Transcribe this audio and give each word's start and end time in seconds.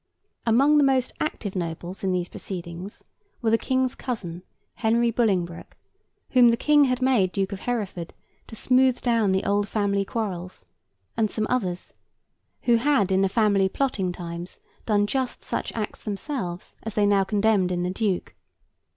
Among 0.47 0.79
the 0.79 0.83
most 0.83 1.13
active 1.19 1.55
nobles 1.55 2.03
in 2.03 2.11
these 2.11 2.27
proceedings 2.27 3.03
were 3.43 3.51
the 3.51 3.57
King's 3.59 3.93
cousin, 3.93 4.41
Henry 4.77 5.11
Bolingbroke, 5.11 5.77
whom 6.31 6.49
the 6.49 6.57
King 6.57 6.85
had 6.85 7.03
made 7.03 7.31
Duke 7.31 7.51
of 7.51 7.59
Hereford 7.59 8.11
to 8.47 8.55
smooth 8.55 8.99
down 9.03 9.31
the 9.31 9.43
old 9.43 9.67
family 9.67 10.03
quarrels, 10.03 10.65
and 11.15 11.29
some 11.29 11.45
others: 11.51 11.93
who 12.63 12.77
had 12.77 13.11
in 13.11 13.21
the 13.21 13.29
family 13.29 13.69
plotting 13.69 14.11
times 14.11 14.59
done 14.87 15.05
just 15.05 15.43
such 15.43 15.71
acts 15.73 16.03
themselves 16.03 16.73
as 16.81 16.95
they 16.95 17.05
now 17.05 17.23
condemned 17.23 17.71
in 17.71 17.83
the 17.83 17.91
duke. 17.91 18.33